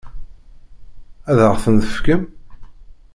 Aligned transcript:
Ad 1.29 1.39
ɣ-ten-tefkem? 1.51 2.21